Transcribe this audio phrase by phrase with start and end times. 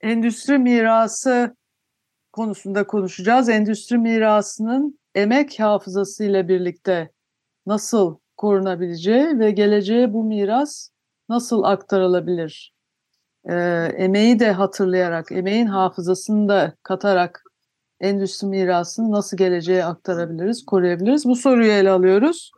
[0.00, 1.56] endüstri mirası
[2.32, 3.48] konusunda konuşacağız.
[3.48, 7.10] Endüstri mirasının emek hafızası ile birlikte
[7.66, 10.88] nasıl korunabileceği ve geleceğe bu miras
[11.28, 12.74] nasıl aktarılabilir?
[13.48, 13.54] Ee,
[13.96, 17.42] emeği de hatırlayarak, emeğin hafızasını da katarak
[18.00, 21.24] endüstri mirasını nasıl geleceğe aktarabiliriz, koruyabiliriz?
[21.24, 22.52] Bu soruyu ele alıyoruz.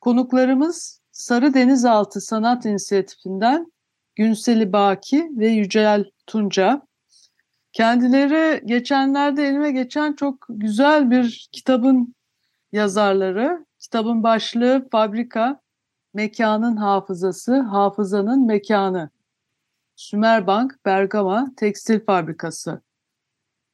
[0.00, 3.72] Konuklarımız Sarı Denizaltı Sanat İnisiyatifinden
[4.14, 6.82] Günseli Baki ve Yücel Tunca.
[7.72, 12.14] Kendileri geçenlerde elime geçen çok güzel bir kitabın
[12.72, 13.66] yazarları.
[13.78, 15.60] Kitabın başlığı Fabrika,
[16.14, 19.10] Mekanın Hafızası, Hafızanın Mekanı.
[19.96, 22.82] Sümerbank, Bergama Tekstil Fabrikası.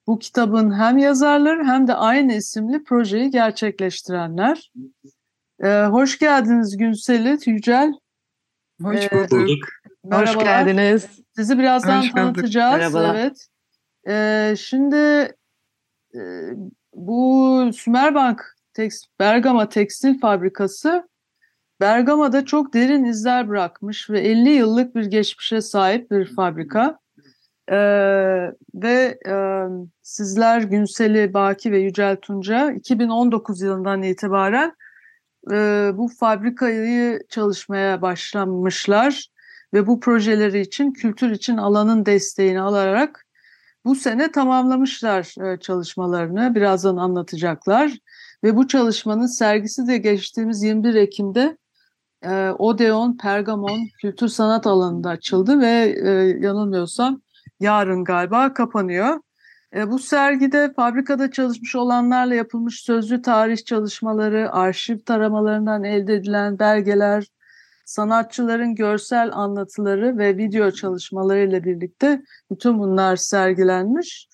[0.07, 4.73] Bu kitabın hem yazarları hem de aynı isimli projeyi gerçekleştirenler.
[5.63, 7.93] Ee, hoş geldiniz Günselit, Yücel.
[8.83, 9.65] Hoş ee, bulduk.
[10.13, 11.09] Hoş geldiniz.
[11.37, 12.79] Sizi birazdan Hoş tanıtacağız.
[12.79, 13.15] Merhabalar.
[13.15, 13.49] Evet.
[14.09, 14.97] Ee, şimdi
[16.15, 16.21] e,
[16.95, 21.09] bu Sümerbank Tekst, Bergama Tekstil Fabrikası
[21.81, 26.99] Bergama'da çok derin izler bırakmış ve 50 yıllık bir geçmişe sahip bir fabrika.
[27.71, 27.77] Ee,
[28.75, 29.35] ve e,
[30.03, 34.77] sizler Günseli Baki ve Yücel Tunca 2019 yılından itibaren
[35.53, 39.29] e, bu fabrikayı çalışmaya başlamışlar
[39.75, 43.27] ve bu projeleri için kültür için alanın desteğini alarak
[43.89, 46.55] bu sene tamamlamışlar e, çalışmalarını.
[46.55, 47.99] Birazdan anlatacaklar.
[48.45, 51.57] Ve bu çalışmanın sergisi de geçtiğimiz 21 Ekim'de
[52.23, 56.11] e, Odeon Pergamon Kültür Sanat Alanı'nda açıldı ve e,
[56.47, 57.21] yanılmıyorsam
[57.61, 59.21] yarın galiba kapanıyor.
[59.87, 67.27] Bu sergide fabrikada çalışmış olanlarla yapılmış sözlü tarih çalışmaları, arşiv taramalarından elde edilen belgeler,
[67.89, 74.29] sanatçıların görsel anlatıları ve video çalışmalarıyla birlikte bütün bunlar sergilenmiş.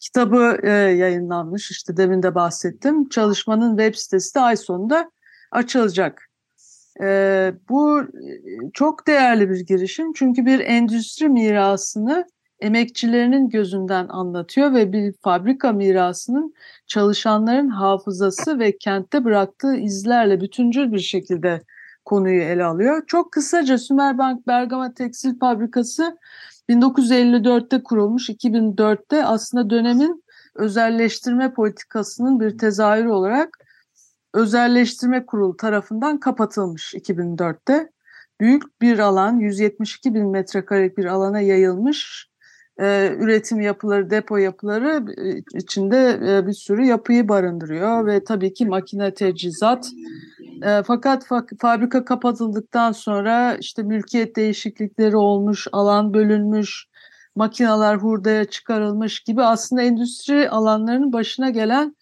[0.00, 3.08] Kitabı e, yayınlanmış işte demin de bahsettim.
[3.08, 5.10] Çalışmanın web sitesi de ay sonunda
[5.50, 6.22] açılacak.
[7.02, 7.06] E,
[7.68, 8.06] bu e,
[8.72, 12.26] çok değerli bir girişim çünkü bir endüstri mirasını
[12.60, 16.54] emekçilerinin gözünden anlatıyor ve bir fabrika mirasının
[16.86, 21.60] çalışanların hafızası ve kentte bıraktığı izlerle bütüncül bir şekilde
[22.04, 23.02] konuyu ele alıyor.
[23.06, 26.18] Çok kısaca Sümerbank Bergama Tekstil Fabrikası
[26.70, 33.58] 1954'te kurulmuş, 2004'te aslında dönemin özelleştirme politikasının bir tezahürü olarak
[34.34, 37.90] özelleştirme kurulu tarafından kapatılmış 2004'te.
[38.40, 42.28] Büyük bir alan, 172 bin metrekarelik bir alana yayılmış
[42.80, 48.66] e, üretim yapıları, depo yapıları e, içinde e, bir sürü yapıyı barındırıyor ve tabii ki
[48.66, 49.90] makine tecizat.
[50.62, 56.86] E, fakat fa fabrika kapatıldıktan sonra işte mülkiyet değişiklikleri olmuş, alan bölünmüş,
[57.36, 61.96] makineler hurdaya çıkarılmış gibi aslında endüstri alanlarının başına gelen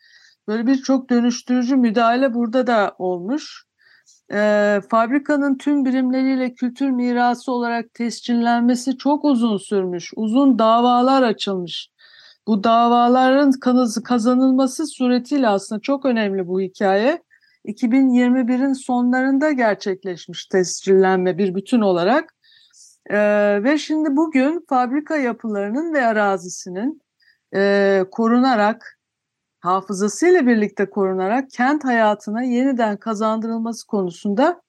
[0.49, 3.67] böyle bir çok dönüştürücü müdahale burada da olmuş
[4.33, 10.13] e, fabrikanın tüm birimleriyle kültür mirası olarak tescillenmesi çok uzun sürmüş.
[10.17, 11.89] Uzun davalar açılmış.
[12.47, 13.53] Bu davaların
[14.05, 17.23] kazanılması suretiyle aslında çok önemli bu hikaye.
[17.65, 22.34] 2021'in sonlarında gerçekleşmiş tescillenme bir bütün olarak.
[23.11, 27.03] Ee, ve şimdi bugün fabrika yapılarının ve arazisinin
[27.55, 28.99] e, korunarak
[29.61, 34.62] hafızasıyla birlikte korunarak kent hayatına yeniden kazandırılması konusunda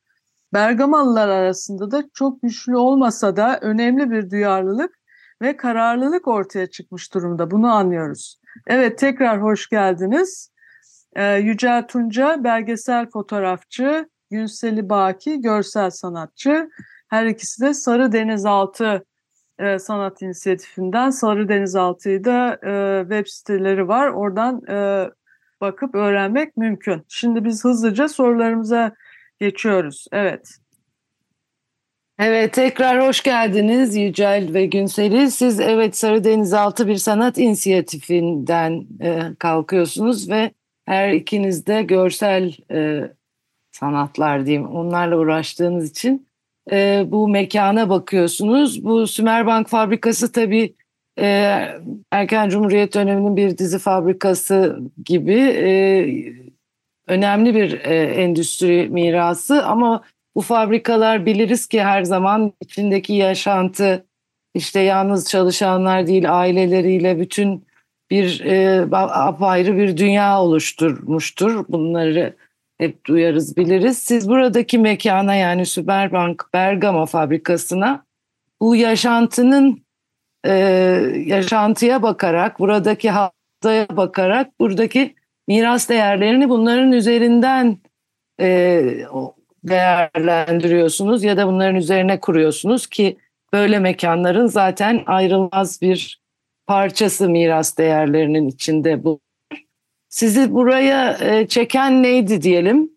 [0.53, 5.00] Bergamalılar arasında da çok güçlü olmasa da önemli bir duyarlılık
[5.41, 7.52] ve kararlılık ortaya çıkmış durumda.
[7.52, 8.40] Bunu anlıyoruz.
[8.67, 10.53] Evet tekrar hoş geldiniz.
[11.16, 16.70] Ee, Yücel Tunca belgesel fotoğrafçı, Günseli Baki görsel sanatçı.
[17.08, 19.06] Her ikisi de Sarı Denizaltı
[19.60, 24.08] e, Sanat İnisiyatifinden Sarı Denizaltı'yı da e, web siteleri var.
[24.08, 25.10] Oradan e,
[25.62, 27.06] bakıp öğrenmek mümkün.
[27.10, 28.96] Şimdi biz hızlıca sorularımıza
[29.40, 30.08] geçiyoruz.
[30.12, 30.58] Evet.
[32.20, 35.32] Evet tekrar hoş geldiniz Yücel ve Günseli.
[35.32, 40.52] Siz evet Sarı Denizaltı bir sanat inisiyatifinden e, kalkıyorsunuz ve
[40.85, 43.12] her ikiniz de görsel e,
[43.72, 46.28] sanatlar diyeyim onlarla uğraştığınız için
[46.72, 48.85] e, bu mekana bakıyorsunuz.
[48.85, 50.76] Bu Sümerbank fabrikası tabii
[51.20, 51.59] e,
[52.12, 55.70] erken Cumhuriyet döneminin bir dizi fabrikası gibi e,
[57.08, 60.03] önemli bir e, endüstri mirası ama
[60.36, 64.06] bu fabrikalar biliriz ki her zaman içindeki yaşantı
[64.53, 67.66] işte yalnız çalışanlar değil aileleriyle bütün
[68.11, 71.66] bir e, apayrı bir dünya oluşturmuştur.
[71.70, 72.35] Bunları
[72.78, 73.97] hep duyarız biliriz.
[73.97, 78.05] Siz buradaki mekana yani Süperbank Bergama fabrikasına
[78.61, 79.84] bu yaşantının
[80.46, 80.52] e,
[81.26, 85.16] yaşantıya bakarak buradaki haftaya bakarak buradaki
[85.47, 87.78] miras değerlerini bunların üzerinden
[88.40, 88.84] e,
[89.64, 93.17] değerlendiriyorsunuz ya da bunların üzerine kuruyorsunuz ki
[93.53, 96.22] böyle mekanların zaten ayrılmaz bir
[96.73, 99.20] parçası miras değerlerinin içinde bu.
[100.09, 102.91] Sizi buraya e, çeken neydi diyelim?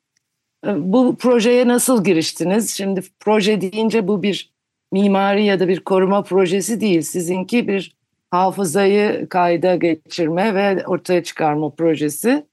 [0.66, 2.70] E, bu projeye nasıl giriştiniz?
[2.70, 4.52] Şimdi proje deyince bu bir
[4.92, 7.02] mimari ya da bir koruma projesi değil.
[7.02, 7.96] Sizinki bir
[8.30, 12.46] hafızayı kayda geçirme ve ortaya çıkarma projesi.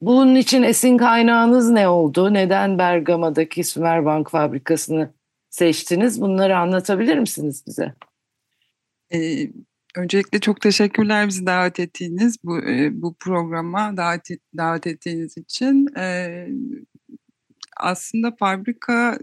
[0.00, 2.34] Bunun için esin kaynağınız ne oldu?
[2.34, 5.10] Neden Bergama'daki Sümerbank fabrikasını
[5.50, 6.20] seçtiniz?
[6.20, 7.94] Bunları anlatabilir misiniz bize?
[9.14, 9.48] Ee,
[9.96, 15.86] öncelikle çok teşekkürler bizi davet ettiğiniz bu e, bu programa davet davet ettiğiniz için.
[15.96, 16.48] Ee,
[17.76, 19.18] aslında fabrika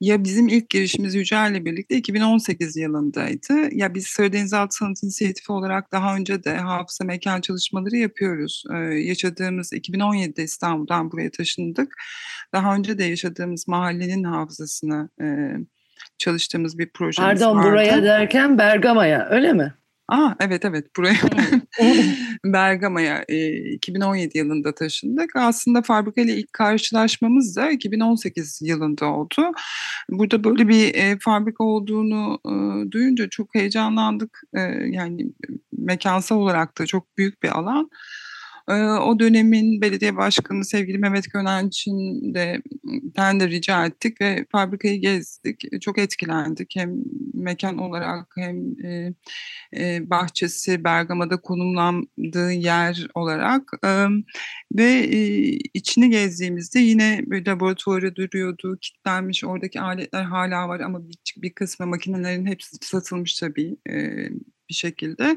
[0.00, 3.74] ya bizim ilk girişimiz Yücel'le birlikte 2018 yılındaydı.
[3.74, 8.64] Ya biz Sarı Altı Sanat İnisiyatifi olarak daha önce de hafıza mekan çalışmaları yapıyoruz.
[8.74, 11.94] Ee, yaşadığımız 2017'de İstanbul'dan buraya taşındık.
[12.52, 15.26] Daha önce de yaşadığımız mahallenin hafızasını e,
[16.20, 17.56] çalıştığımız bir projemiz Pardon, vardı.
[17.56, 19.74] Pardon buraya derken Bergama'ya öyle mi?
[20.10, 21.16] Aa, evet evet buraya
[22.44, 25.36] Bergama'ya e, 2017 yılında taşındık.
[25.36, 29.52] Aslında fabrika ile ilk karşılaşmamız da 2018 yılında oldu.
[30.10, 34.40] Burada böyle bir e, fabrika olduğunu e, duyunca çok heyecanlandık.
[34.54, 35.26] E, yani
[35.72, 37.90] mekansal olarak da çok büyük bir alan.
[39.00, 42.62] O dönemin belediye başkanı sevgili Mehmet Gönenç'in de
[43.16, 45.82] ben de rica ettik ve fabrikayı gezdik.
[45.82, 46.94] Çok etkilendik hem
[47.34, 48.76] mekan olarak hem
[50.10, 53.62] bahçesi Bergama'da konumlandığı yer olarak
[54.76, 55.08] ve
[55.74, 61.86] içini gezdiğimizde yine bir laboratuvarı duruyordu, kilitlenmiş oradaki aletler hala var ama bir, bir kısmı
[61.86, 63.76] makinelerin hepsi satılmış tabii
[64.68, 65.36] bir şekilde.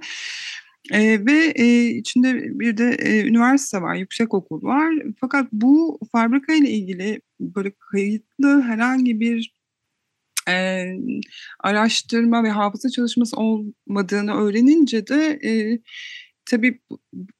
[0.91, 4.93] E, ve e, içinde bir de e, üniversite var, yüksek okul var.
[5.21, 9.53] Fakat bu fabrika ile ilgili böyle kayıtlı herhangi bir
[10.49, 10.85] e,
[11.59, 15.79] araştırma ve hafıza çalışması olmadığını öğrenince de e,
[16.45, 16.81] tabii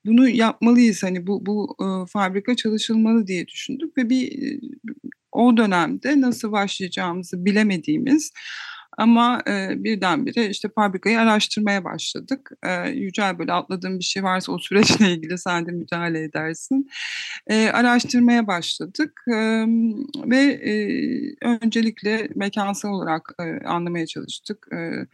[0.06, 1.04] bunu yapmalıyız.
[1.04, 4.60] Hani bu bu e, fabrika çalışılmalı diye düşündük ve bir
[5.32, 8.32] o dönemde nasıl başlayacağımızı bilemediğimiz
[8.98, 12.52] ama e, birdenbire işte fabrikayı araştırmaya başladık.
[12.64, 16.90] E, Yücel böyle atladığım bir şey varsa o süreçle ilgili sen de müdahale edersin.
[17.48, 19.66] E, araştırmaya başladık e,
[20.26, 20.74] ve e,
[21.42, 24.68] öncelikle mekansal olarak e, anlamaya çalıştık.
[24.74, 25.08] E,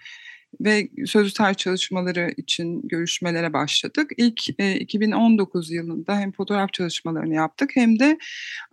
[0.62, 4.12] ve sözlü çalışmaları için görüşmelere başladık.
[4.18, 8.18] İlk e, 2019 yılında hem fotoğraf çalışmalarını yaptık hem de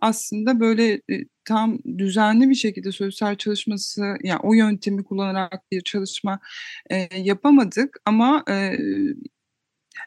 [0.01, 6.39] aslında böyle e, tam düzenli bir şekilde sözlü çalışması yani o yöntemi kullanarak bir çalışma
[6.89, 8.77] e, yapamadık ama e,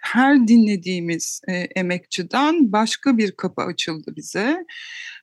[0.00, 4.64] her dinlediğimiz e, emekçiden başka bir kapı açıldı bize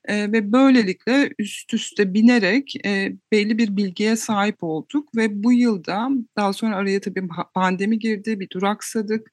[0.04, 6.08] e, ve böylelikle üst üste binerek e, belli bir bilgiye sahip olduk ve bu yılda
[6.36, 9.30] daha sonra araya tabii pandemi girdi, bir duraksadık.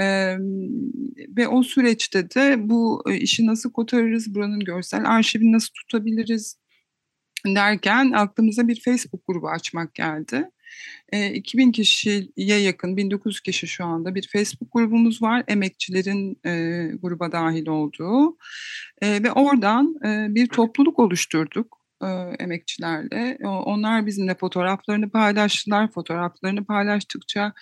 [0.00, 0.36] Ee,
[1.36, 6.56] ve o süreçte de bu işi nasıl kotarırız, buranın görsel arşivini nasıl tutabiliriz
[7.46, 10.50] derken aklımıza bir Facebook grubu açmak geldi.
[11.12, 15.44] 2000 kişiye yakın, 1900 kişi şu anda bir Facebook grubumuz var.
[15.48, 16.50] Emekçilerin e,
[17.02, 18.36] gruba dahil olduğu.
[19.02, 19.94] Ve oradan
[20.34, 21.80] bir topluluk oluşturduk
[22.38, 23.38] emekçilerle.
[23.44, 25.92] Onlar bizimle fotoğraflarını paylaştılar.
[25.92, 27.52] Fotoğraflarını paylaştıkça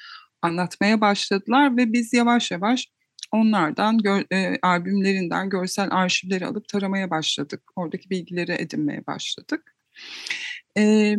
[0.42, 2.88] anlatmaya başladılar ve biz yavaş yavaş
[3.32, 7.62] onlardan gör, e, albümlerinden görsel arşivleri alıp taramaya başladık.
[7.76, 9.76] Oradaki bilgileri edinmeye başladık.
[10.78, 11.14] E,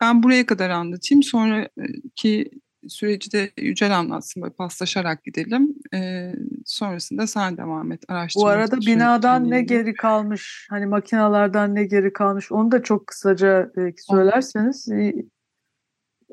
[0.00, 1.22] ben buraya kadar anlatayım.
[1.22, 2.50] Sonraki
[2.88, 4.42] süreci de Yücel anlatsın.
[4.42, 5.74] Böyle paslaşarak gidelim.
[5.94, 6.32] E,
[6.66, 8.04] sonrasında sen devam et.
[8.36, 10.66] Bu arada binadan ne geri kalmış?
[10.70, 12.52] Hani makinalardan ne geri kalmış?
[12.52, 14.88] Onu da çok kısaca belki söylerseniz.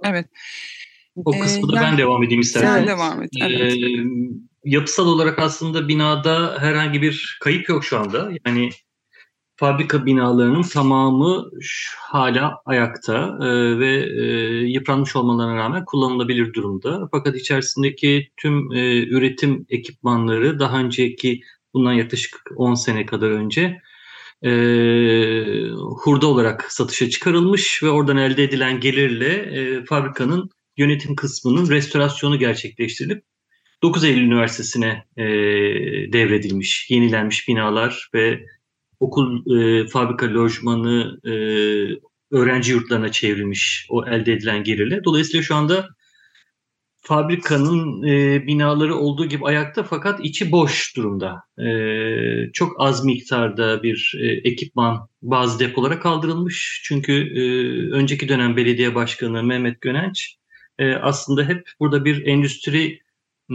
[0.03, 0.27] Evet.
[1.15, 2.75] O kısmı da ee, ben devam edeyim istersen.
[2.75, 3.29] Sen devam et.
[3.41, 3.73] Evet.
[3.73, 4.05] Ee,
[4.65, 8.31] yapısal olarak aslında binada herhangi bir kayıp yok şu anda.
[8.45, 8.69] Yani
[9.61, 11.51] fabrika binalarının tamamı
[11.97, 14.23] hala ayakta e, ve e,
[14.67, 17.07] yıpranmış olmalarına rağmen kullanılabilir durumda.
[17.11, 21.41] Fakat içerisindeki tüm e, üretim ekipmanları daha önceki
[21.73, 23.81] bundan yaklaşık 10 sene kadar önce
[24.43, 24.51] e,
[26.03, 33.23] hurda olarak satışa çıkarılmış ve oradan elde edilen gelirle e, fabrikanın yönetim kısmının restorasyonu gerçekleştirilip
[33.83, 35.23] 9 Eylül Üniversitesi'ne e,
[36.13, 38.45] devredilmiş, yenilenmiş binalar ve
[39.01, 41.31] okul, e, fabrika lojmanı, e,
[42.31, 45.03] öğrenci yurtlarına çevrilmiş o elde edilen gelirle.
[45.03, 45.87] Dolayısıyla şu anda
[47.01, 51.43] fabrikanın e, binaları olduğu gibi ayakta fakat içi boş durumda.
[51.59, 56.81] E, çok az miktarda bir e, ekipman bazı depolara kaldırılmış.
[56.85, 57.41] Çünkü e,
[57.91, 60.35] önceki dönem belediye başkanı Mehmet Gönenç
[60.79, 62.99] e, aslında hep burada bir endüstri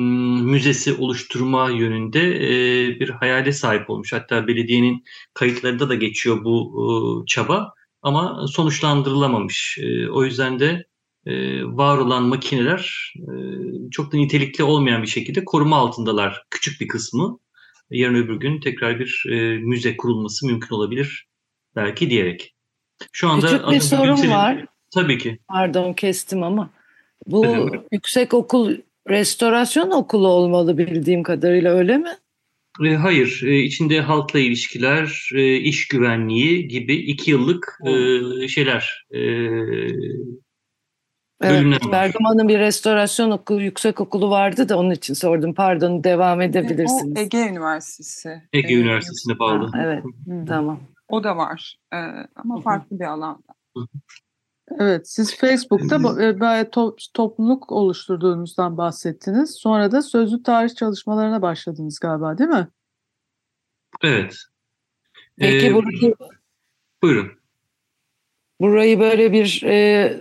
[0.01, 2.51] müzesi oluşturma yönünde e,
[3.01, 4.13] bir hayale sahip olmuş.
[4.13, 6.89] Hatta belediyenin kayıtlarında da geçiyor bu e,
[7.27, 9.79] çaba ama sonuçlandırılamamış.
[9.83, 10.85] E, o yüzden de
[11.65, 13.13] var olan makineler
[13.91, 16.43] çok da nitelikli olmayan bir şekilde koruma altındalar.
[16.51, 17.39] Küçük bir kısmı.
[17.91, 19.25] Yarın öbür gün tekrar bir
[19.63, 21.27] müze kurulması mümkün olabilir
[21.77, 22.55] belki diyerek.
[23.13, 24.67] Şu anda Küçük bir sorun var.
[24.95, 25.39] Tabii ki.
[25.49, 26.71] Pardon kestim ama
[27.27, 28.77] bu yüksek okul
[29.09, 32.11] restorasyon okulu olmalı bildiğim kadarıyla öyle mi?
[32.85, 39.21] E, hayır, e, içinde halkla ilişkiler, e, iş güvenliği gibi iki yıllık e, şeyler, e,
[41.41, 45.55] Evet, Bergama'nın bir restorasyon okulu, yüksek okulu vardı da onun için sordum.
[45.55, 47.17] Pardon, devam edebilirsiniz.
[47.17, 48.43] O Ege Üniversitesi.
[48.53, 49.71] Ege Üniversitesi'ne bağlı.
[49.73, 50.05] Ha, evet,
[50.49, 50.81] tamam.
[51.09, 51.77] O da var
[52.37, 53.43] ama farklı bir alanda.
[54.81, 55.97] Evet, siz Facebook'ta
[56.31, 59.55] gayet to topluluk oluşturduğunuzdan bahsettiniz.
[59.55, 62.69] Sonra da sözlü tarih çalışmalarına başladınız galiba değil mi?
[64.03, 64.37] Evet.
[65.39, 66.15] Peki ee, burayı,
[67.03, 67.31] buyurun.
[68.61, 70.17] Burayı böyle bir e,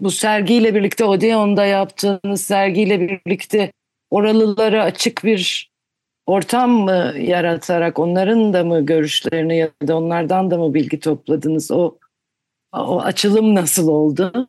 [0.00, 3.72] bu sergiyle birlikte Odeon'da yaptığınız sergiyle birlikte
[4.10, 5.70] oralılara açık bir
[6.26, 11.70] ortam mı yaratarak onların da mı görüşlerini ya da onlardan da mı bilgi topladınız?
[11.70, 11.98] O
[12.72, 14.48] o açılım nasıl oldu?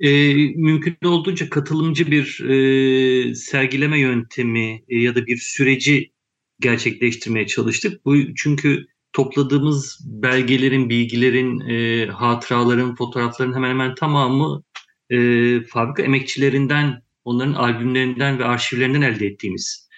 [0.00, 6.12] E, mümkün olduğunca katılımcı bir e, sergileme yöntemi e, ya da bir süreci
[6.60, 8.04] gerçekleştirmeye çalıştık.
[8.04, 14.62] Bu çünkü topladığımız belgelerin, bilgilerin, e, hatıraların, fotoğrafların hemen hemen tamamı
[15.10, 15.16] e,
[15.60, 19.88] fabrika emekçilerinden, onların albümlerinden ve arşivlerinden elde ettiğimiz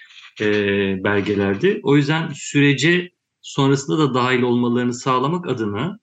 [0.41, 0.45] e,
[1.05, 1.81] belgelerdi.
[1.83, 3.11] O yüzden sürece
[3.41, 5.99] sonrasında da dahil olmalarını sağlamak adına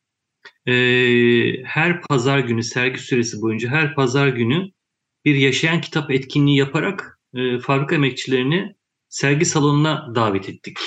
[0.67, 0.73] e,
[1.63, 4.71] her pazar günü sergi süresi boyunca her pazar günü
[5.25, 8.75] bir yaşayan kitap etkinliği yaparak e, fabrika emekçilerini
[9.09, 10.77] sergi salonuna davet ettik.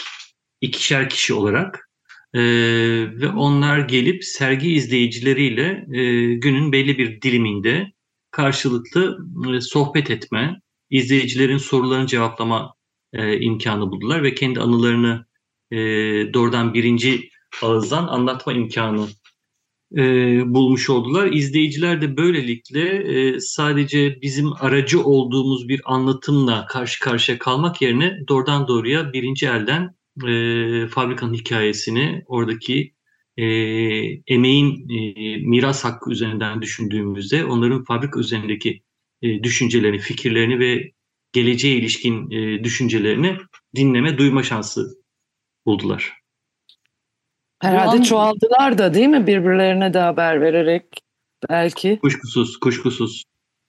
[0.61, 1.91] İkişer kişi olarak.
[2.35, 2.41] E,
[3.21, 7.93] ve onlar gelip sergi izleyicileriyle e, günün belli bir diliminde
[8.31, 9.19] karşılıklı
[9.57, 12.75] e, sohbet etme, izleyicilerin sorularını cevaplama
[13.13, 15.27] e, imkanı buldular ve kendi anılarını
[15.71, 15.77] e,
[16.35, 17.31] doğrudan birinci
[17.63, 19.09] ağızdan anlatma imkanı
[19.97, 20.03] e,
[20.55, 21.33] bulmuş oldular.
[21.33, 28.69] İzleyiciler de böylelikle e, sadece bizim aracı olduğumuz bir anlatımla karşı karşıya kalmak yerine doğrudan
[28.69, 29.97] doğruya birinci elden
[30.29, 32.95] e, fabrikanın hikayesini, oradaki
[33.37, 33.45] e,
[34.27, 38.83] emeğin e, miras hakkı üzerinden düşündüğümüzde onların fabrika üzerindeki
[39.23, 40.93] e, düşüncelerini, fikirlerini ve
[41.33, 43.37] geleceğe ilişkin e, düşüncelerini
[43.77, 44.99] dinleme, duyma şansı
[45.67, 46.24] buldular.
[47.65, 48.03] Herhalde an...
[48.03, 51.03] çoğaldılar da değil mi birbirlerine de haber vererek
[51.51, 51.99] belki.
[52.03, 53.25] Kuşkusuz, kuşkusuz.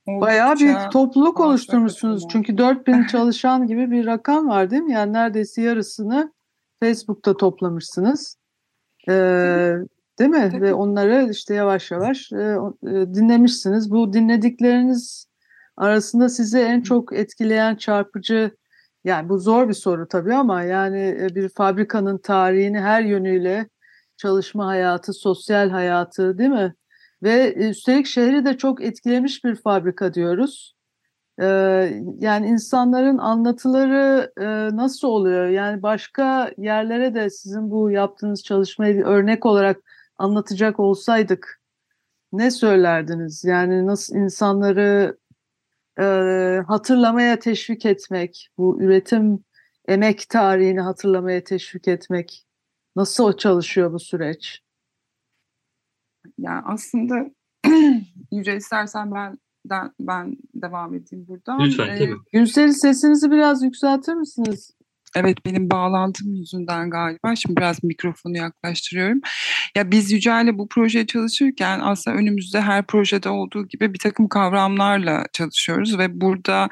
[0.08, 2.24] Bayağı büyük topluluk oluşturmuşsunuz.
[2.32, 4.94] Çünkü 4000 çalışan gibi bir rakam var değil mi?
[4.94, 6.34] Yani neredeyse yarısını
[6.80, 8.38] Facebook'ta toplamışsınız.
[9.10, 9.74] Ee,
[10.20, 10.62] değil mi?
[10.62, 13.92] Ve onları işte yavaş yavaş e, e, dinlemişsiniz.
[13.92, 15.28] Bu dinledikleriniz
[15.78, 18.52] arasında sizi en çok etkileyen çarpıcı
[19.04, 23.70] yani bu zor bir soru tabii ama yani e, bir fabrikanın tarihini her yönüyle
[24.18, 26.76] çalışma hayatı, sosyal hayatı değil mi?
[27.24, 30.76] Ve üstelik şehri de çok etkilemiş bir fabrika diyoruz.
[31.42, 31.46] Ee,
[32.20, 35.48] yani insanların anlatıları e, nasıl oluyor?
[35.48, 39.78] Yani başka yerlere de sizin bu yaptığınız çalışmayı örnek olarak
[40.18, 41.62] anlatacak olsaydık
[42.34, 43.44] ne söylerdiniz?
[43.44, 45.18] Yani nasıl insanları
[46.00, 46.04] e,
[46.68, 49.44] hatırlamaya teşvik etmek, bu üretim
[49.88, 52.45] emek tarihini hatırlamaya teşvik etmek
[52.96, 54.62] Nasıl çalışıyor bu süreç?
[56.38, 57.32] Yani aslında
[58.32, 61.60] Yüce istersen ben ben, ben devam edeyim buradan.
[61.60, 62.10] Lütfen ee.
[62.32, 64.76] Gülsel'in sesinizi biraz yükseltir misiniz?
[65.16, 67.36] Evet benim bağlantım yüzünden galiba.
[67.36, 69.22] Şimdi biraz mikrofonu yaklaştırıyorum.
[69.76, 75.26] Ya biz Yücel'le bu projeye çalışırken aslında önümüzde her projede olduğu gibi bir takım kavramlarla
[75.34, 76.70] çalışıyoruz ve burada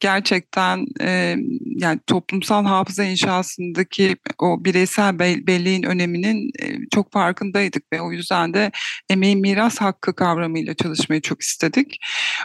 [0.00, 8.12] gerçekten e, yani toplumsal hafıza inşasındaki o bireysel belleğin öneminin e, çok farkındaydık ve o
[8.12, 8.70] yüzden de
[9.10, 11.98] emeğin miras hakkı kavramıyla çalışmayı çok istedik.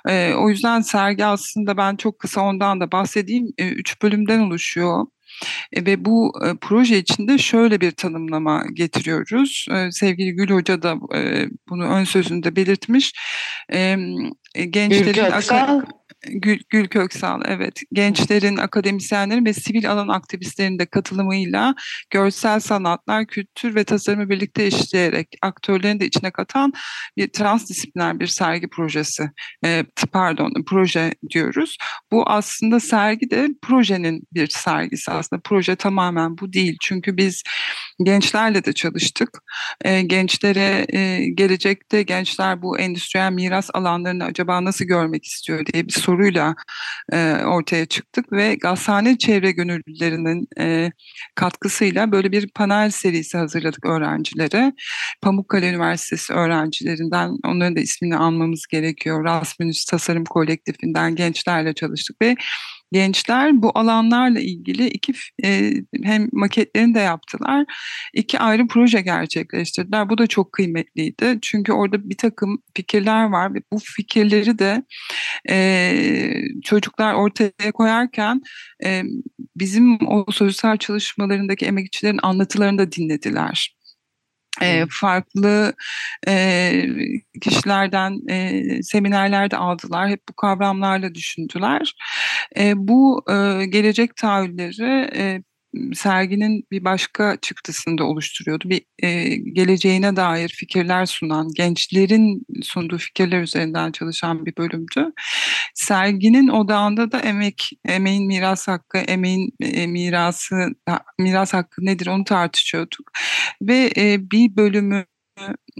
[0.10, 3.48] E, o yüzden sergi aslında ben çok kısa ondan da bahsedeyim.
[3.58, 5.06] E, üç bölümden oluşuyor.
[5.74, 9.65] E, ve bu e, proje içinde şöyle bir tanımlama getiriyoruz.
[9.72, 13.13] E, sevgili Gül Hoca da e, bunu ön sözünde belirtmiş.
[13.74, 13.98] E,
[14.70, 15.82] gençlerin akıl
[16.32, 17.82] Gül, Gül Köksal evet.
[17.92, 21.76] Gençlerin, akademisyenlerin ve sivil alan aktivistlerinin de katılımıyla
[22.10, 26.74] görsel sanatlar, kültür ve tasarımı birlikte işleyerek aktörlerin de içine katan
[27.18, 29.32] bir transdisipliner bir sergi projesi.
[29.66, 31.78] E, pardon proje diyoruz.
[32.12, 35.42] Bu aslında sergi de projenin bir sergisi aslında.
[35.46, 36.78] Proje tamamen bu değil.
[36.82, 37.44] Çünkü biz
[38.04, 39.30] gençlerle de çalıştık.
[39.86, 45.94] E, gençlere e, gelecekte gençler bu endüstriyel miras alanlarını acaba nasıl görmek istiyor diye bir
[45.94, 46.56] soruyla
[47.13, 50.92] e, ortaya çıktık ve Gazhane Çevre Gönüllülerinin e,
[51.36, 54.74] katkısıyla böyle bir panel serisi hazırladık öğrencilere.
[55.22, 59.24] Pamukkale Üniversitesi öğrencilerinden onların da ismini almamız gerekiyor.
[59.24, 62.36] Rasmus Tasarım Kolektifinden gençlerle çalıştık ve
[62.91, 65.13] gençler bu alanlarla ilgili iki
[65.44, 67.65] e, hem maketlerini de yaptılar.
[68.13, 70.10] iki ayrı proje gerçekleştirdiler.
[70.10, 71.39] Bu da çok kıymetliydi.
[71.41, 74.84] Çünkü orada bir takım fikirler var ve bu fikirleri de
[75.50, 75.94] e,
[76.63, 78.41] çocuklar ortaya koyarken
[78.86, 79.03] e,
[79.56, 83.77] bizim o sosyal çalışmalarındaki emekçilerin anlatılarını da dinlediler
[84.62, 85.74] e, farklı
[86.28, 86.72] e,
[87.42, 90.10] kişilerden e, seminerlerde aldılar.
[90.10, 91.96] Hep bu kavramlarla düşündüler.
[92.58, 95.44] E, bu e, gelecek taahhütleri e,
[95.94, 98.70] serginin bir başka çıktısını da oluşturuyordu.
[98.70, 105.12] Bir e, geleceğine dair fikirler sunan, gençlerin sunduğu fikirler üzerinden çalışan bir bölümdü.
[105.76, 110.56] Serginin odağında da emek, emeğin miras hakkı, emeğin e, mirası,
[111.20, 113.12] miras hakkı nedir onu tartışıyorduk.
[113.62, 115.06] Ve e, bir bölümü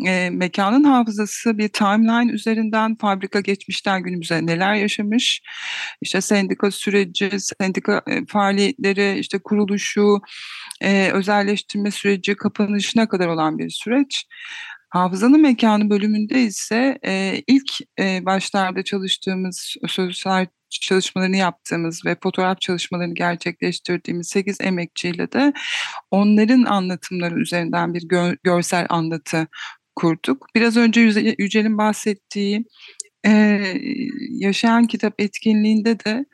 [0.08, 5.42] e, mekanın hafızası bir timeline üzerinden fabrika geçmişten günümüze neler yaşamış,
[6.02, 10.22] işte sendika süreci, sendika e, faaliyetleri, işte kuruluşu,
[10.82, 14.26] e, özelleştirme süreci, kapanışına kadar olan bir süreç.
[14.90, 23.14] Hafızanın mekanı bölümünde ise e, ilk e, başlarda çalıştığımız sözler çalışmalarını yaptığımız ve fotoğraf çalışmalarını
[23.14, 25.54] gerçekleştirdiğimiz 8 emekçiyle de
[26.12, 29.48] onların anlatımları üzerinden bir gö görsel anlatı
[29.96, 30.48] kurduk.
[30.56, 31.02] Biraz önce
[31.38, 32.66] Yücel'in bahsettiği
[33.26, 33.62] e,
[34.30, 36.26] Yaşayan Kitap etkinliğinde de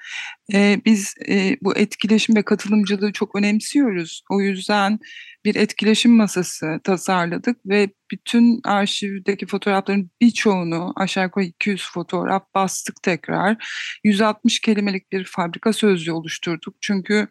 [0.53, 4.23] e, biz e, bu etkileşim ve katılımcılığı çok önemsiyoruz.
[4.29, 4.99] O yüzden
[5.45, 13.57] bir etkileşim masası tasarladık ve bütün arşivdeki fotoğrafların birçoğunu aşağı yukarı 200 fotoğraf bastık tekrar.
[14.03, 16.75] 160 kelimelik bir fabrika sözlüğü oluşturduk.
[16.81, 17.27] Çünkü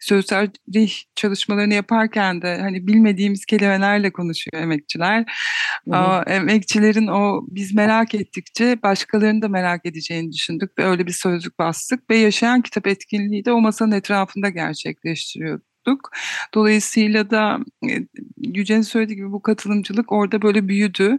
[0.00, 0.48] sözler
[1.16, 5.24] çalışmalarını yaparken de hani bilmediğimiz kelimelerle konuşuyor emekçiler.
[5.90, 11.58] Aa, emekçilerin o biz merak ettikçe başkalarının da merak edeceğini düşündük ve öyle bir sözlük
[11.58, 16.10] bastık ve yaşayan kitap etkinliği de o masanın etrafında gerçekleştiriyorduk tuttuk.
[16.54, 17.58] Dolayısıyla da
[17.90, 17.92] e,
[18.36, 21.18] Yücel'in söylediği gibi bu katılımcılık orada böyle büyüdü.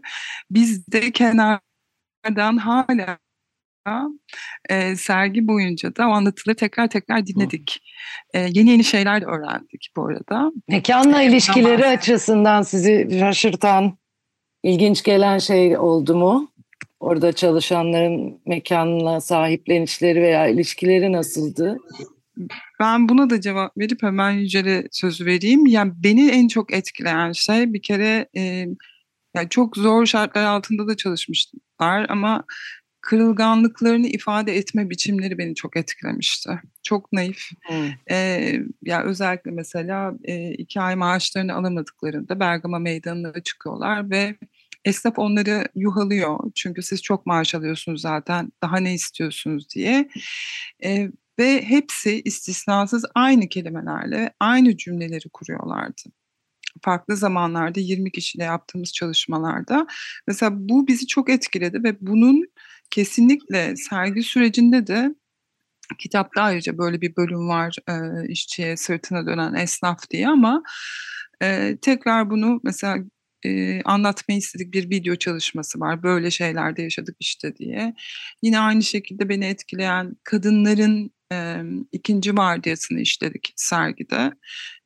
[0.51, 3.17] Biz de kenardan hala
[4.69, 7.81] e, sergi boyunca da o anlatıları tekrar tekrar dinledik.
[8.33, 10.51] E, yeni yeni şeyler de öğrendik bu arada.
[10.67, 13.97] Mekanla ilişkileri açısından sizi şaşırtan,
[14.63, 16.51] ilginç gelen şey oldu mu?
[17.05, 21.77] Orada çalışanların mekanla sahiplenişleri veya ilişkileri nasıldı?
[22.79, 25.65] Ben buna da cevap verip hemen Yücel'e sözü vereyim.
[25.65, 28.41] Yani beni en çok etkileyen şey bir kere e,
[29.35, 32.43] yani çok zor şartlar altında da çalışmışlar ama
[33.01, 36.59] kırılganlıklarını ifade etme biçimleri beni çok etkilemişti.
[36.83, 37.49] Çok naif.
[37.67, 37.89] Hmm.
[38.11, 44.35] Ee, ya özellikle mesela e, iki ay maaşlarını alamadıklarında Bergama Meydanı'na çıkıyorlar ve
[44.85, 46.39] esnaf onları yuhalıyor.
[46.55, 50.09] Çünkü siz çok maaş alıyorsunuz zaten daha ne istiyorsunuz diye.
[50.83, 56.01] E, ve hepsi istisnasız aynı kelimelerle aynı cümleleri kuruyorlardı.
[56.81, 59.87] Farklı zamanlarda 20 kişiyle yaptığımız çalışmalarda.
[60.27, 62.45] Mesela bu bizi çok etkiledi ve bunun
[62.91, 65.15] kesinlikle sergi sürecinde de
[65.99, 70.63] kitapta ayrıca böyle bir bölüm var e, işçiye sırtına dönen esnaf diye ama
[71.41, 72.97] e, tekrar bunu mesela
[73.45, 76.03] e, anlatmayı istedik bir video çalışması var.
[76.03, 77.93] Böyle şeylerde yaşadık işte diye.
[78.41, 84.33] Yine aynı şekilde beni etkileyen kadınların e, ikinci vardiyasını işledik sergide.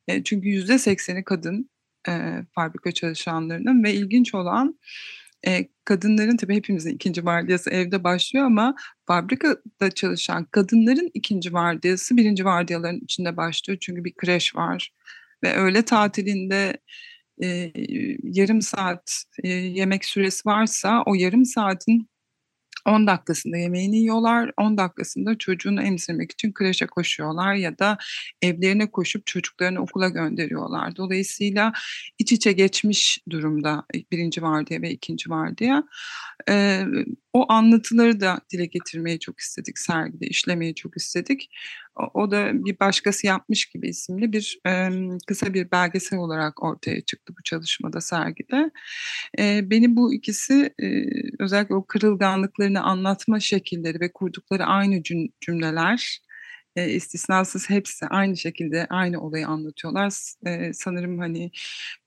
[0.08, 1.70] E, çünkü yüzde sekseni kadın
[2.08, 2.12] e,
[2.54, 4.78] fabrika çalışanlarının ve ilginç olan
[5.46, 8.74] e, kadınların tabii hepimizin ikinci vardiyası evde başlıyor ama
[9.06, 13.78] fabrikada çalışan kadınların ikinci vardiyası birinci vardiyaların içinde başlıyor.
[13.80, 14.92] Çünkü bir kreş var
[15.42, 16.76] ve öğle tatilinde
[17.42, 17.72] e,
[18.22, 22.10] yarım saat e, yemek süresi varsa o yarım saatin
[22.86, 27.98] 10 dakikasında yemeğini yiyorlar, 10 dakikasında çocuğunu emzirmek için kreşe koşuyorlar ya da
[28.42, 30.96] evlerine koşup çocuklarını okula gönderiyorlar.
[30.96, 31.72] Dolayısıyla
[32.18, 35.84] iç içe geçmiş durumda birinci vardiya ve ikinci vardiya.
[36.48, 36.84] Ee,
[37.32, 41.50] o anlatıları da dile getirmeyi çok istedik sergide, işlemeyi çok istedik.
[42.14, 44.60] O, da bir başkası yapmış gibi isimli bir
[45.26, 48.70] kısa bir belgesel olarak ortaya çıktı bu çalışmada sergide.
[49.70, 50.74] Beni bu ikisi
[51.38, 55.02] özellikle o kırılganlıklarını anlatma şekilleri ve kurdukları aynı
[55.40, 56.20] cümleler
[56.76, 60.12] e, istisnasız hepsi aynı şekilde aynı olayı anlatıyorlar.
[60.46, 61.50] E, sanırım hani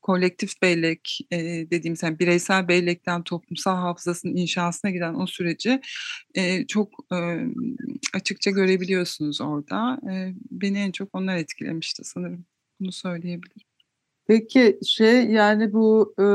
[0.02, 1.38] kolektif bellek e,
[1.72, 5.82] dediğimiz yani bireysel bellekten toplumsal hafızasının inşasına giden o süreci
[6.36, 7.18] e, çok e,
[8.14, 10.00] açıkça görebiliyorsunuz orada.
[10.12, 12.46] E, beni en çok onlar etkilemişti sanırım.
[12.80, 13.68] Bunu söyleyebilirim.
[14.28, 16.26] Peki şey yani bu e,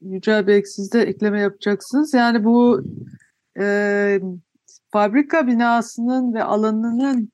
[0.00, 2.14] Yücel Bey siz de ekleme yapacaksınız.
[2.14, 2.82] Yani bu
[3.60, 4.20] e,
[4.90, 7.32] fabrika binasının ve alanının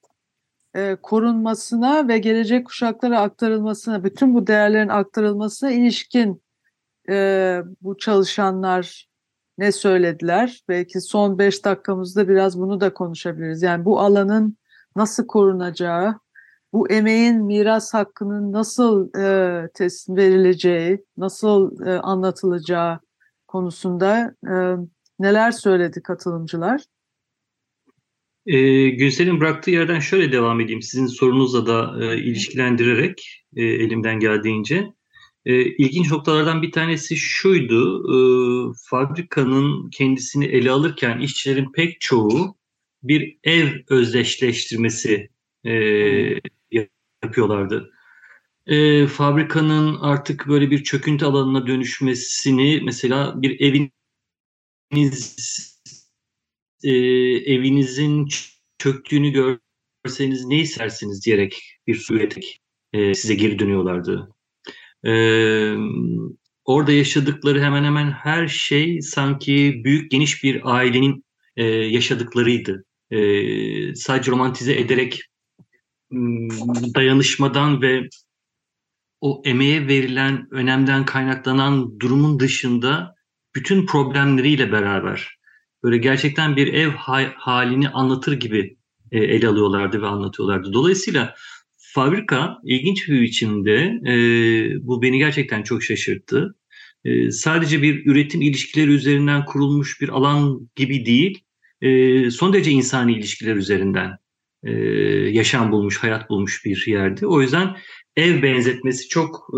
[0.77, 6.43] e, korunmasına ve gelecek kuşaklara aktarılmasına, bütün bu değerlerin aktarılmasına ilişkin
[7.09, 9.09] e, bu çalışanlar
[9.59, 10.63] ne söylediler?
[10.69, 13.63] Belki son beş dakikamızda biraz bunu da konuşabiliriz.
[13.63, 14.57] Yani bu alanın
[14.97, 16.19] nasıl korunacağı,
[16.73, 23.01] bu emeğin miras hakkının nasıl e, teslim verileceği, nasıl e, anlatılacağı
[23.47, 24.77] konusunda e,
[25.19, 26.85] neler söyledi katılımcılar?
[28.47, 30.83] E, Günsel'in bıraktığı yerden şöyle devam edeyim.
[30.83, 34.93] Sizin sorunuzla da e, ilişkilendirerek e, elimden geldiğince.
[35.45, 38.05] E, ilginç noktalardan bir tanesi şuydu.
[38.15, 38.19] E,
[38.91, 42.57] fabrikanın kendisini ele alırken işçilerin pek çoğu
[43.03, 45.29] bir ev özdeşleştirmesi
[45.65, 45.73] e,
[47.23, 47.91] yapıyorlardı.
[48.67, 53.61] E, fabrikanın artık böyle bir çöküntü alanına dönüşmesini mesela bir
[54.91, 55.74] eviniz
[56.85, 56.91] e,
[57.55, 58.29] evinizin
[58.79, 62.61] çöktüğünü görseniz ne istersiniz diyerek bir süretek
[62.93, 64.29] e, size geri dönüyorlardı.
[65.07, 65.13] E,
[66.65, 71.25] orada yaşadıkları hemen hemen her şey sanki büyük geniş bir ailenin
[71.57, 72.85] e, yaşadıklarıydı.
[73.11, 75.23] E, sadece romantize ederek
[76.95, 78.09] dayanışmadan ve
[79.21, 83.15] o emeğe verilen önemden kaynaklanan durumun dışında
[83.55, 85.34] bütün problemleriyle beraber
[85.85, 86.91] böyle gerçekten bir ev
[87.37, 88.77] halini anlatır gibi
[89.13, 90.73] e, ele alıyorlardı ve anlatıyorlardı.
[90.73, 91.35] Dolayısıyla
[91.77, 94.17] fabrika ilginç bir biçimde e,
[94.87, 96.57] bu beni gerçekten çok şaşırttı.
[97.05, 101.45] E, sadece bir üretim ilişkileri üzerinden kurulmuş bir alan gibi değil,
[102.31, 104.11] son derece insani ilişkiler üzerinden
[105.33, 107.27] yaşam bulmuş, hayat bulmuş bir yerdi.
[107.27, 107.77] O yüzden
[108.17, 109.49] ev benzetmesi çok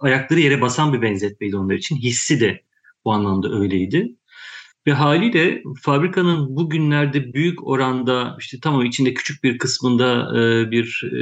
[0.00, 1.96] ayakları yere basan bir benzetmeydi onlar için.
[1.96, 2.62] Hissi de
[3.04, 4.16] bu anlamda öyleydi.
[4.86, 11.16] Ve haliyle fabrikanın bugünlerde büyük oranda işte tamam içinde küçük bir kısmında e, bir e,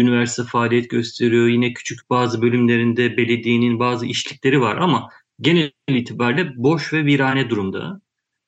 [0.00, 1.48] üniversite faaliyet gösteriyor.
[1.48, 5.08] Yine küçük bazı bölümlerinde belediyenin bazı işlikleri var ama
[5.40, 8.00] genel itibariyle boş ve virane durumda.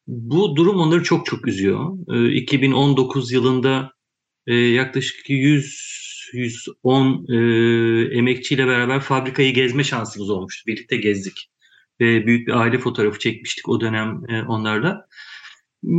[0.06, 1.98] Bu durum onları çok çok üzüyor.
[2.14, 3.92] E, 2019 yılında
[4.46, 7.36] e, yaklaşık 100 110 e,
[8.18, 10.66] emekçiyle beraber fabrikayı gezme şansımız olmuştu.
[10.66, 11.51] Birlikte gezdik
[12.02, 15.06] ve büyük bir aile fotoğrafı çekmiştik o dönem e, onlarla.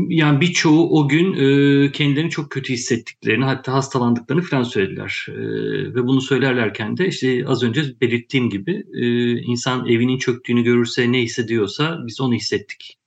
[0.10, 5.26] Yani birçoğu o gün e, kendilerini çok kötü hissettiklerini hatta hastalandıklarını falan söylediler.
[5.30, 5.34] E,
[5.96, 11.22] ve bunu söylerlerken de işte az önce belirttiğim gibi e, insan evinin çöktüğünü görürse ne
[11.22, 12.98] hissediyorsa biz onu hissettik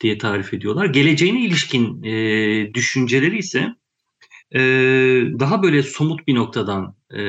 [0.00, 0.86] diye tarif ediyorlar.
[0.86, 3.68] Geleceğine ilişkin e, düşünceleri ise
[4.54, 4.60] e,
[5.40, 7.22] daha böyle somut bir noktadan e,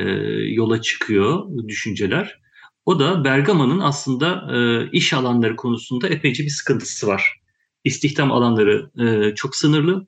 [0.54, 2.41] yola çıkıyor düşünceler.
[2.86, 7.40] O da Bergama'nın aslında e, iş alanları konusunda epeyce bir sıkıntısı var.
[7.84, 10.06] İstihdam alanları e, çok sınırlı.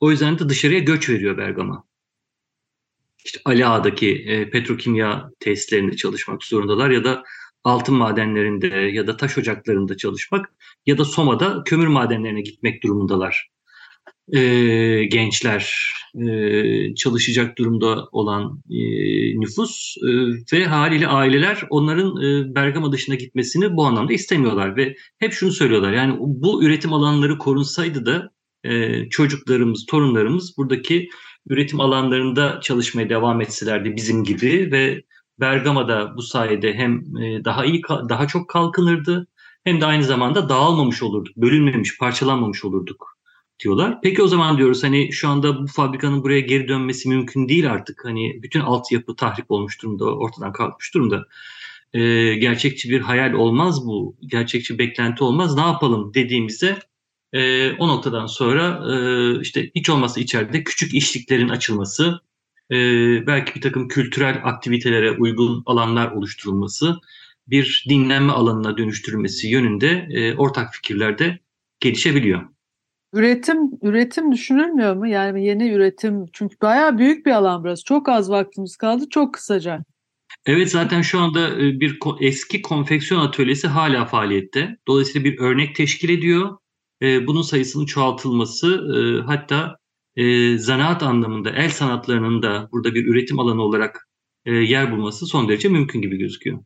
[0.00, 1.84] O yüzden de dışarıya göç veriyor Bergama.
[3.24, 7.22] İşte Ali Ağa'daki e, petrokimya tesislerinde çalışmak zorundalar ya da
[7.64, 10.52] altın madenlerinde ya da taş ocaklarında çalışmak
[10.86, 13.50] ya da Soma'da kömür madenlerine gitmek durumundalar
[14.32, 18.80] e, gençler, e, çalışacak durumda olan e,
[19.40, 20.08] nüfus e,
[20.56, 25.92] ve haliyle aileler onların e, Bergama dışına gitmesini bu anlamda istemiyorlar ve hep şunu söylüyorlar.
[25.92, 28.30] Yani bu üretim alanları korunsaydı da
[28.64, 31.08] e, çocuklarımız, torunlarımız buradaki
[31.48, 35.02] üretim alanlarında çalışmaya devam etselerdi bizim gibi ve
[35.40, 39.26] Bergama'da bu sayede hem e, daha iyi daha çok kalkınırdı
[39.64, 43.17] hem de aynı zamanda dağılmamış olurduk, bölünmemiş, parçalanmamış olurduk
[43.60, 43.98] diyorlar.
[44.02, 48.04] Peki o zaman diyoruz hani şu anda bu fabrikanın buraya geri dönmesi mümkün değil artık.
[48.04, 51.26] Hani bütün altyapı tahrip olmuş durumda, ortadan kalkmış durumda.
[51.92, 55.54] Ee, gerçekçi bir hayal olmaz bu, gerçekçi beklenti olmaz.
[55.54, 56.78] Ne yapalım dediğimizde
[57.32, 62.20] e, o noktadan sonra e, işte hiç olmazsa içeride küçük işliklerin açılması,
[62.70, 62.76] e,
[63.26, 66.96] belki bir takım kültürel aktivitelere uygun alanlar oluşturulması,
[67.46, 71.38] bir dinlenme alanına dönüştürülmesi yönünde e, ortak fikirlerde
[71.80, 72.57] gelişebiliyor.
[73.12, 75.06] Üretim üretim düşünülmüyor mu?
[75.06, 77.84] Yani yeni üretim çünkü bayağı büyük bir alan burası.
[77.84, 79.04] Çok az vaktimiz kaldı.
[79.10, 79.84] Çok kısaca.
[80.46, 84.76] Evet zaten şu anda e, bir eski konfeksiyon atölyesi hala faaliyette.
[84.88, 86.58] Dolayısıyla bir örnek teşkil ediyor.
[87.02, 88.66] E, bunun sayısının çoğaltılması
[88.96, 89.78] e, hatta
[90.56, 94.08] zanaat anlamında el sanatlarının da burada bir üretim alanı olarak
[94.46, 96.58] yer bulması son derece mümkün gibi gözüküyor.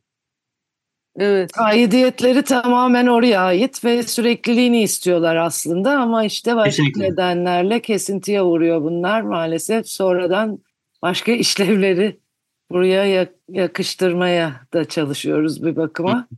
[1.16, 1.50] Evet.
[1.58, 7.02] Aidiyetleri tamamen oraya ait ve sürekliliğini istiyorlar aslında ama işte başka Kesinlikle.
[7.02, 9.88] nedenlerle kesintiye uğruyor bunlar maalesef.
[9.88, 10.58] Sonradan
[11.02, 12.20] başka işlevleri
[12.70, 16.28] buraya yakıştırmaya da çalışıyoruz bir bakıma.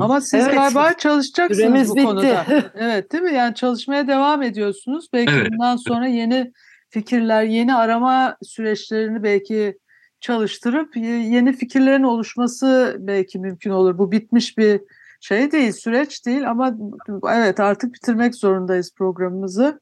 [0.00, 2.06] Ama siz evet, galiba çalışacaksınız bu bitti.
[2.06, 2.46] konuda.
[2.74, 3.34] evet değil mi?
[3.34, 5.08] Yani çalışmaya devam ediyorsunuz.
[5.12, 5.52] Belki evet.
[5.52, 6.52] bundan sonra yeni
[6.90, 9.78] fikirler, yeni arama süreçlerini belki
[10.24, 13.98] çalıştırıp yeni fikirlerin oluşması belki mümkün olur.
[13.98, 14.80] Bu bitmiş bir
[15.20, 16.76] şey değil, süreç değil ama
[17.32, 19.80] evet artık bitirmek zorundayız programımızı.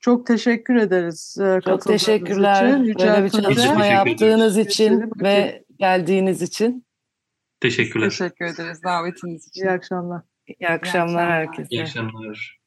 [0.00, 1.36] Çok teşekkür ederiz.
[1.40, 2.78] E, Çok teşekkürler.
[2.78, 2.98] Için.
[2.98, 6.86] Böyle bir çalışma yaptığınız için ve geldiğiniz için.
[7.60, 8.08] Teşekkürler.
[8.10, 9.62] Teşekkür ederiz davetiniz için.
[9.62, 10.22] İyi akşamlar.
[10.46, 11.68] İyi akşamlar, İyi akşamlar herkese.
[11.70, 12.63] İyi akşamlar.